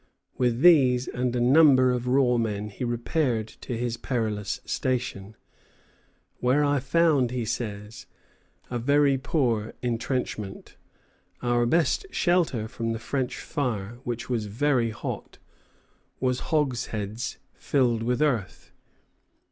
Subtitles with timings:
[0.35, 5.35] With these and a number of raw men he repaired to his perilous station,
[6.39, 8.07] where "I found," he says,
[8.71, 10.75] "a very poor intrenchment.
[11.43, 15.37] Our best shelter from the French fire, which was very hot,
[16.19, 18.71] was hogsheads filled with earth."